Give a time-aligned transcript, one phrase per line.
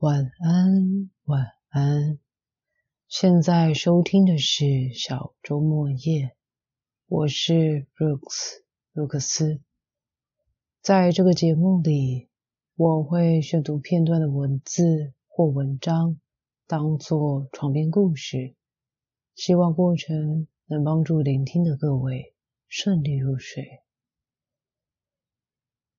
[0.00, 2.20] 晚安，晚安。
[3.08, 6.36] 现在收听的是小周末夜，
[7.08, 8.60] 我是 Rooks
[8.92, 9.60] 卢克斯。
[10.82, 12.28] 在这个节目里，
[12.76, 16.20] 我会选读片段的文字或文章，
[16.68, 18.54] 当做床边故事，
[19.34, 22.36] 希望过程能帮助聆听的各位
[22.68, 23.80] 顺利入睡。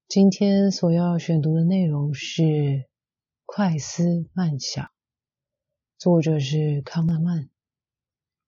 [0.08, 2.88] 今天所要选读的内容是。
[3.52, 4.92] 快思慢想，
[5.98, 7.50] 作者是康纳曼，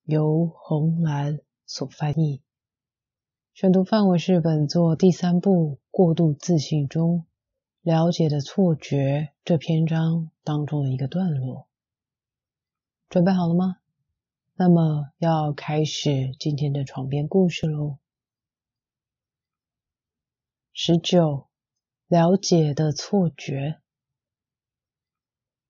[0.04, 2.44] 由红蓝所翻译。
[3.56, 7.26] 选读范围是本作第三部《过度自信中
[7.82, 8.98] 了解的错觉》
[9.44, 11.68] 这篇章当中的一个段落。
[13.10, 13.78] 准备好了吗？
[14.54, 17.98] 那么要开始今天的床边故事喽。
[20.72, 21.48] 十九，
[22.08, 23.81] 了解的错觉。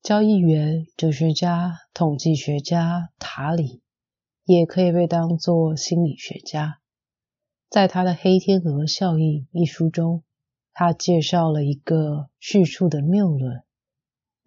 [0.04, 3.84] 交易员、哲学家、统计学家塔里，
[4.46, 6.80] 也可以被当作心理学家。
[7.70, 10.24] 在他的《黑天鹅效应》一书中，
[10.74, 13.62] 他介绍了一个叙述的谬论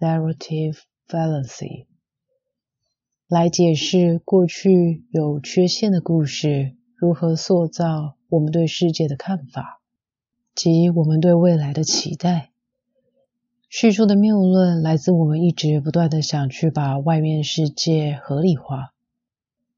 [0.00, 1.86] （narrative fallacy），
[3.28, 9.80] 来解释过去有缺陷的故事如何塑造我们对世界的看法
[10.52, 12.53] 及我们对未来的期待。
[13.76, 18.94] 叙述的谬论来自我们一直不断的想去把外面世界合理化。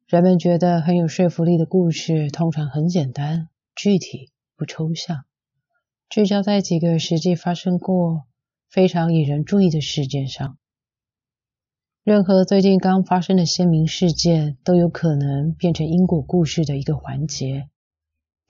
[0.07, 5.25] 人们觉得很有说服力的故事通常很简单、具体、不抽象，
[6.11, 8.25] 聚焦在几个实际发生过、
[8.69, 10.59] 非常引人注意的事件上。
[12.05, 17.71] 任何最近刚发生的鲜明事件都有可能变成因果故事的一个环节。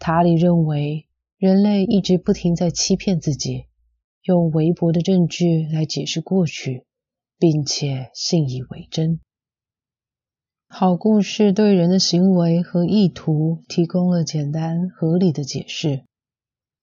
[0.00, 1.06] 塔里认为，
[1.38, 3.66] 人类一直不停在欺骗自己。
[4.26, 6.84] 用微薄的证据来解释过去，
[7.38, 9.20] 并且信以为真。
[10.68, 16.02] 好故事对人的行为和意图提供了简单合理的解释。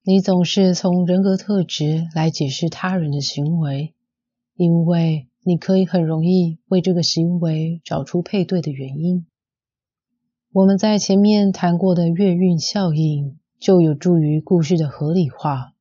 [0.03, 3.93] 你总是从人格特质来解释他人的行为，
[4.55, 9.25] 因为你可以很容易为这个行为找出配对的原因。
[10.53, 15.72] 我们在前面谈过的月晕效应就有助于故事的合理化。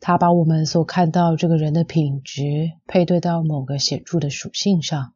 [0.00, 5.12] 他把我们所看到这个人的品质配对到某个显著的属性上，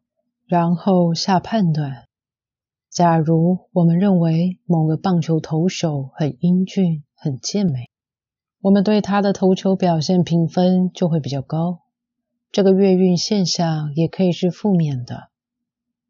[0.47, 2.09] 然后下判断。
[2.91, 7.89] 假如我们认为某个棒球投手很英俊、很健美，
[8.61, 11.81] 我们对他的投球表现评分就会比较高。
[12.51, 15.29] 这个月运现象也可以是负面的。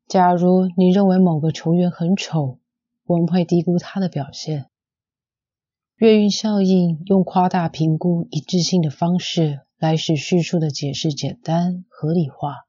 [0.08, 2.58] 假如你认为某个球员很丑，
[3.06, 4.66] 我们会低估他的表现。
[6.02, 12.66] 月晕效应用夸大评估一致性的方式来使叙述的解释简单合理化。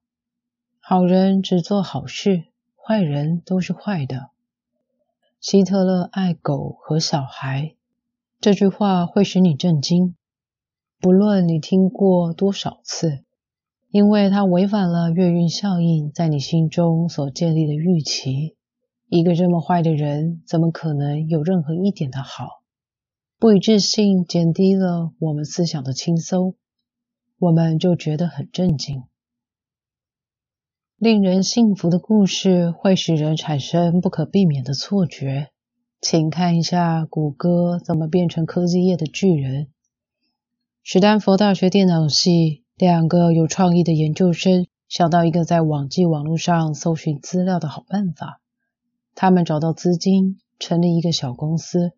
[0.80, 2.44] 好人只做好事，
[2.76, 4.30] 坏人都是坏的。
[5.42, 7.74] 希特勒爱狗和小孩，
[8.40, 10.14] 这句话会使你震惊，
[11.00, 13.24] 不论你听过多少次，
[13.90, 18.56] 因为它违反了月晕效应在你心中所建立的预期。
[19.10, 22.62] 一个这么坏的人，怎么可能有任何一点的好？
[23.44, 26.56] 不一致性减低了我们思想的轻松，
[27.38, 29.04] 我们就觉得很震惊。
[30.96, 35.50] 令人信服的故事会使人产生不可避免的错觉。
[36.00, 39.68] 请看一下谷歌怎么变成科技业的巨人。
[40.82, 48.40] 史丹佛大学电脑系两个有创意的研究生想到一个在网际网络上搜寻资料的好办法。
[49.16, 51.92] 他们找到资金，成立一个小公司。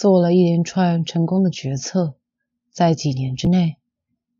[0.00, 2.14] 做了一连串成功的决策，
[2.70, 3.76] 在几年之内，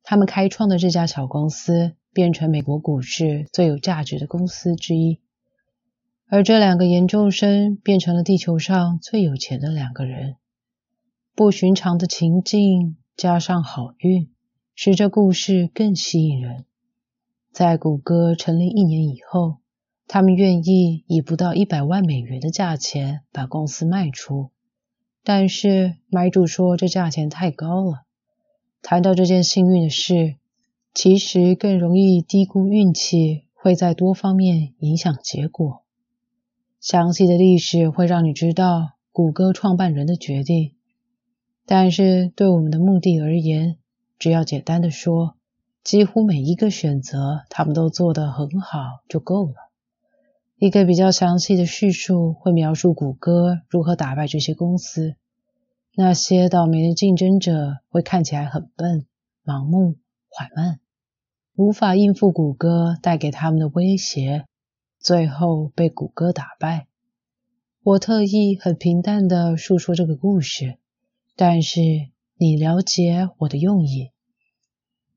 [0.02, 5.20] 他们开创的这家小公司变成美国股市最有价值的公司之一。
[6.28, 10.36] 而这两个研究生变成了地球上最有钱的两个人。
[11.34, 14.30] 不寻常的情境加上好运，
[14.74, 16.64] 使这故事更吸引人。
[17.52, 19.58] 在谷歌成立一年以后，
[20.06, 24.48] 他们愿意以不到一百万美元的价钱把公司卖出。
[25.22, 28.02] 但是买主说这价钱太高了。
[28.82, 30.36] 谈到这件幸运的事，
[30.94, 35.82] 其实更容易低估运气会在多方面影响结果。
[36.80, 40.72] 详细的历史会让你知道谷歌创办人的决定，
[41.66, 43.76] 但是对我们的目的而言，
[44.18, 45.36] 只要简单的说，
[45.84, 48.78] 几乎每一个选择他们都做得很好
[49.08, 49.69] 就够了。
[50.60, 55.14] 一个比较详细的叙述会描述谷歌如何打败这些公司。
[55.94, 59.06] 那些倒霉的竞争者会看起来很笨、
[59.42, 59.96] 盲目、
[60.28, 60.78] 缓慢。
[61.56, 64.44] 无法应付谷歌带给他们的威胁，
[64.98, 66.88] 最后被谷歌打败。
[67.82, 70.76] 我特意很平淡的述说这个故事，
[71.36, 71.80] 但是
[72.36, 74.10] 你了解我的用意。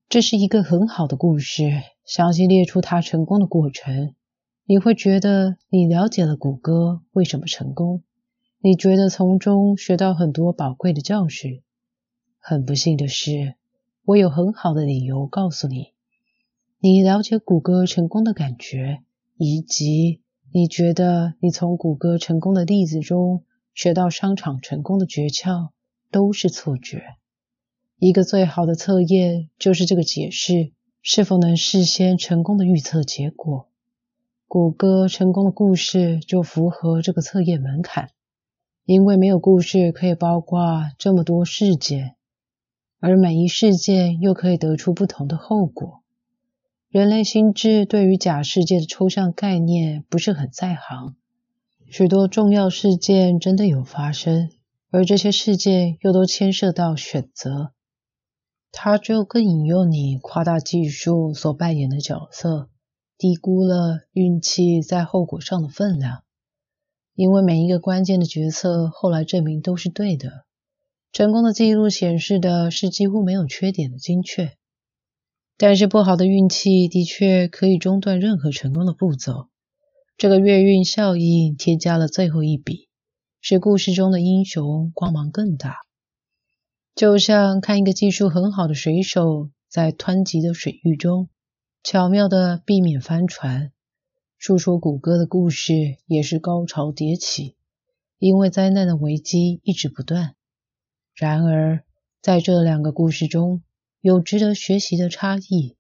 [0.08, 4.16] 这是一个很好的故事，详细列出他成功的过程。
[4.66, 8.02] 你会觉得你了解了谷歌为什么成功，
[8.62, 11.62] 你觉得从中学到很多宝贵的教训。
[12.40, 13.56] 很不幸的是，
[14.06, 15.88] 我有很好的理由告诉你，
[16.80, 19.04] 你了解谷歌成功的感觉，
[19.36, 20.22] 以及
[20.54, 23.44] 你觉得你从谷歌成功的例子中
[23.74, 25.72] 学到商场成功的诀窍，
[26.10, 27.04] 都是错觉。
[28.00, 30.72] 一个最好的测验就是这个解释
[31.02, 33.68] 是否能事先成功的预测结果。
[34.54, 38.12] 谷歌成功的故事就符合这个测验门槛，
[38.86, 42.14] 因为没有故事可以包括这么多事件，
[43.00, 46.04] 而每一事件又可以得出不同的后果。
[46.88, 51.16] 人类心智对于假世界的抽象概念不是很在行，
[51.90, 54.52] 许多重要事件真的有发生，
[54.92, 57.72] 而这些事件又都牵涉到选择，
[58.72, 62.70] 它就更引诱你夸大技术所扮演的角色。
[63.24, 66.26] 低估了运气在后果上的分量，
[67.16, 70.44] 因为每一个关键的决策后来证明都是对的。
[71.14, 74.58] 成功的记录显示的是几乎没有缺点的精确，
[75.58, 79.48] 但是不好的运气的确可以中断任何成功的步骤。
[80.18, 82.90] 这个月运效应添加了最后一笔，
[83.40, 85.78] 使故事中的英雄光芒更大。
[86.94, 91.30] 就像看一个技术很好的水手在湍急的水域中。
[91.84, 93.74] 巧妙的避免翻船，
[94.38, 97.58] 述说谷歌的故事也是高潮迭起，
[98.20, 100.34] 因为灾难的危机一直不断。
[101.14, 101.84] 然而，
[102.22, 103.64] 在这两个故事中
[104.00, 105.76] 有值得学习的差异。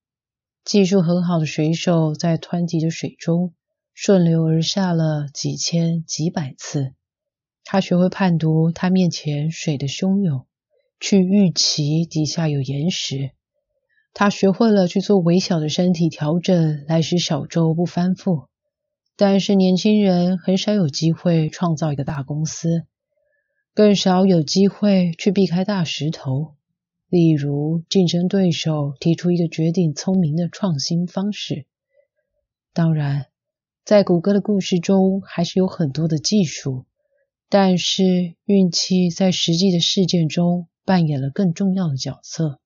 [0.65, 3.53] 技术很好的水手在湍急的水中
[3.93, 6.93] 顺流而下了几千几百次，
[7.63, 10.45] 他学会判读他面前水的汹涌，
[10.99, 13.31] 去预期底下有岩石。
[14.13, 18.45] 他学会了去做微小的身体调整，来使小舟不翻覆。
[19.15, 22.83] 但是年轻人很少有机会创造一个大公司，
[23.73, 26.55] 更少有机会去避开大石头。
[27.09, 31.67] 例如，竞争对手提出一个绝顶聪明的创新方式。
[32.73, 33.27] 当然，
[33.85, 36.85] 在谷歌的故事中，还是有很多的技术，
[37.49, 42.59] 但是运气在实际的事件中扮演了更重要的角色。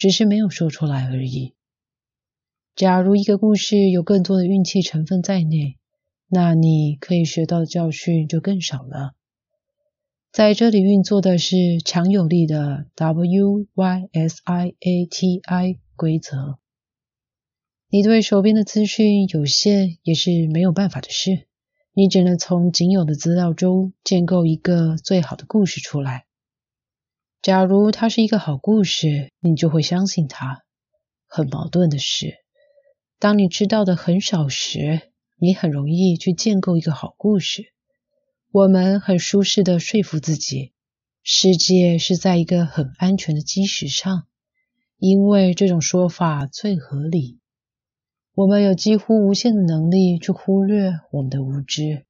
[0.00, 1.52] 只是没有说出来而已。
[2.74, 5.76] 假如一个故事有更多的运气成分在内，
[6.26, 9.12] 那你可以学到的教训就更少了。
[10.32, 16.58] 在这里运作的是强有力的 W Y S I A T I 规则。
[17.90, 21.46] 你对手边的资讯有限也是没有办法的事，
[21.92, 26.24] 你只能从仅有的资料中建构一个最好的故事出来。
[27.42, 30.62] 假如它是一个好故事，你就会相信它。
[31.26, 32.34] 很矛盾的是，
[33.18, 37.72] 当你知道的很少时，你很容易去建构一个好故事。
[38.52, 40.74] 我们很舒适的说服自己，
[41.22, 44.26] 世界是在一个很安全的基石上，
[44.98, 47.38] 因为这种说法最合理。
[48.34, 52.04] 我们有几乎无限的能力去忽略我们的无知。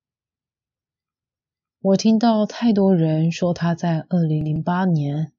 [1.83, 5.33] 我听到太多人说他在二零零八年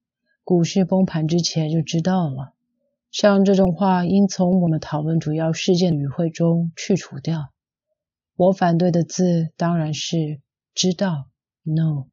[0.43, 2.53] 股市崩盘之前就知道了，
[3.11, 7.51] 像这种话应从我们讨论主要事件的语汇中去除掉。
[8.35, 10.41] 我反对的字当然是
[10.73, 11.27] 知道
[11.61, 12.07] ，no。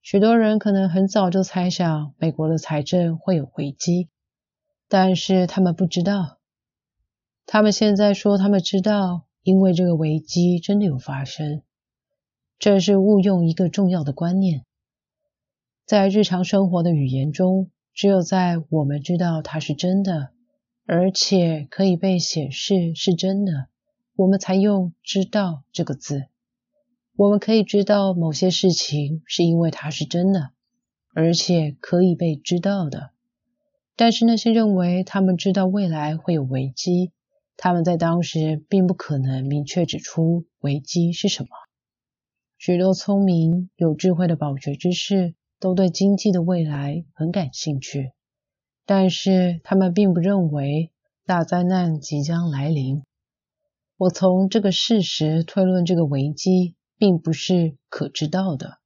[0.00, 4.08] 许多人可能很早就猜想美国的财政会有危机，
[4.88, 6.38] 但是他们不知道。
[7.44, 11.60] 他们现在说他们知道，因为这个危机真的有发生。
[12.60, 14.66] 这是误用一个重要的观念，
[15.86, 20.28] 在日常生活的语言中，只有在我们知道它是真的，
[20.84, 23.68] 而且可以被显示是真的，
[24.14, 26.26] 我们才用“知道”这个字。
[27.16, 30.50] 我们可以知道某些事情是因为它是真的，
[31.14, 33.12] 而且可以被知道的。
[33.96, 37.10] 但是那些认为他们知道未来会有危机，
[37.56, 41.48] 他们在当时并不可能明确指出危机是什么。
[42.62, 48.12] 许多聪明有智慧的饱学之士都对经济的未来很感兴趣，
[48.84, 50.90] 但是他们并不认为
[51.24, 53.02] 大灾难即将来临。
[53.96, 58.76] 我从这个事实推论，这个危机并不是可知道的。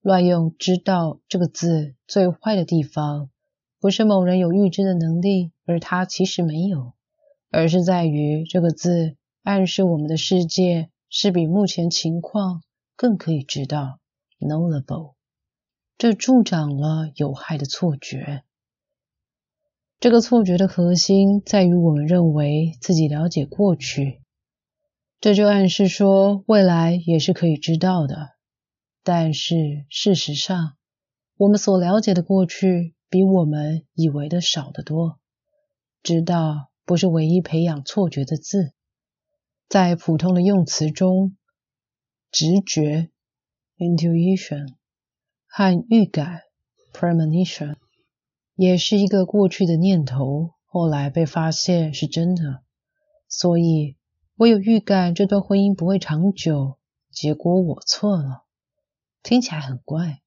[0.00, 3.28] 乱用“知道”这个字最坏的地方，
[3.78, 6.94] 不是某人有预知的能力，而他其实没有，
[7.50, 12.62] 而是在于这个字暗示我们的世界是比目前情况
[13.00, 13.98] 更可以知道
[14.40, 15.14] （knowable）。
[15.96, 18.44] 这助长了有害的错觉。
[19.98, 24.20] 这个错觉的核心在于我们认为自己了解过去，
[25.18, 28.32] 这就暗示说未来也是可以知道的。
[29.02, 30.76] 但是事实上，
[31.38, 35.18] 我们所了解的过去比我们以为的少得多。
[36.02, 38.74] 知道不是唯一培养错觉的字，
[39.70, 41.34] 在普通的用词中，
[42.30, 43.10] 直觉
[43.78, 44.74] （intuition）
[45.46, 46.42] 和预感
[46.92, 47.76] （premonition）。
[48.54, 52.62] 也是一个过去的念头，后来被发现是真的，
[53.26, 53.96] 所以
[54.36, 56.76] 我有预感这段婚姻不会长久。
[57.10, 58.44] 结果我错了，
[59.22, 60.20] 听起来很怪，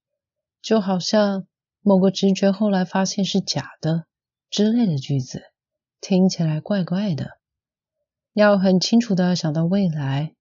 [0.61, 1.47] 就好像
[1.81, 4.05] 某个直觉后来发现是假的
[4.49, 5.43] 之类的句子，
[6.01, 7.37] 听起来怪怪的。
[8.33, 10.33] 要很清楚的想到未来，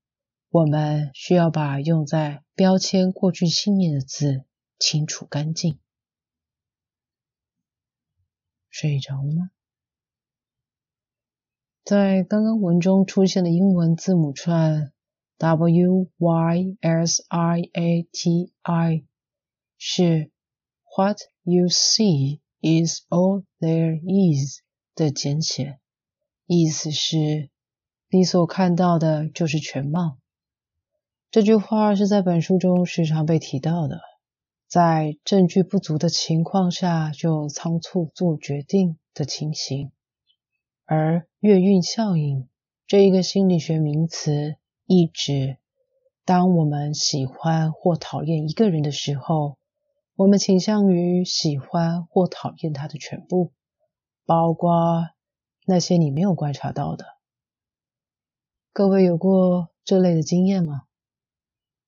[0.53, 4.45] 我们需要把用在标签过去信念的字
[4.79, 5.79] 清除干净。
[8.69, 9.51] 睡着了吗？
[11.83, 14.93] 在刚刚文中出现的英文字母串
[15.39, 19.05] W Y S I A T I
[19.79, 20.31] 是
[20.95, 24.61] What you see is all there is
[24.95, 25.81] 的简写，
[26.45, 27.49] 意思是
[28.11, 30.19] 你所看到的就是全貌。
[31.33, 34.03] 这句话是在本书中时常被提到的。
[34.69, 39.93] 在证据不足的情况下就仓促做决定的情形，
[40.85, 42.51] 而月晕效应
[42.87, 45.57] 这一个心理学名词，意指
[46.27, 49.57] 当我们喜欢或讨厌一个人的时候，
[50.17, 53.53] 我们倾向于喜欢或讨厌他的全部，
[54.27, 55.09] 包括
[55.65, 57.07] 那些你没有观察到的。
[58.75, 60.83] 各位有过这类的经验吗？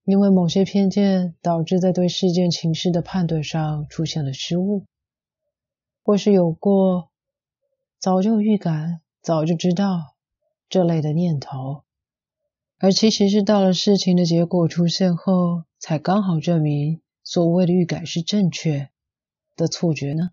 [0.04, 4.84] 因为某些偏见导致在对事件情势的判断上出现了失误，
[6.02, 7.10] 或是有过
[7.98, 10.14] 早就预感、早就知道
[10.68, 11.84] 这类的念头，
[12.78, 18.90] 而其实是到了事情的结果出现后，才刚好证明所谓的预感是正确
[19.56, 20.32] 的错觉呢？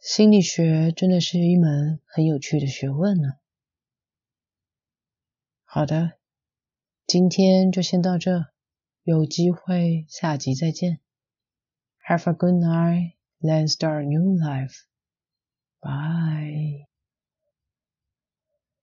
[0.00, 3.34] 心理学真的是一门很有趣的学问呢。
[5.64, 6.21] 好的。
[7.12, 8.46] 今天就先到这，
[9.02, 10.98] 有机会下集再见。
[12.08, 14.72] Have a good night, then start a new life.
[15.82, 16.91] Bye.